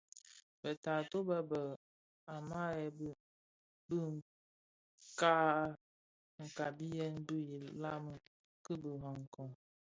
Be 0.61 0.71
taatôh 0.83 1.25
be 1.27 1.37
be 1.49 1.61
mahebe 2.49 3.09
bë 3.87 3.99
ka 5.19 5.35
kabiya 6.57 7.07
bi 7.27 7.37
ilami 7.65 8.13
ki 8.63 8.73
birakoň. 8.81 9.49